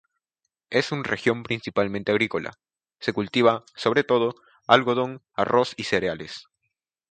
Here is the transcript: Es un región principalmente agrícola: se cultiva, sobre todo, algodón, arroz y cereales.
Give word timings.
Es 0.71 0.91
un 0.91 1.03
región 1.03 1.43
principalmente 1.43 2.11
agrícola: 2.11 2.57
se 2.99 3.13
cultiva, 3.13 3.63
sobre 3.75 4.03
todo, 4.03 4.33
algodón, 4.65 5.21
arroz 5.35 5.73
y 5.77 5.83
cereales. 5.83 6.45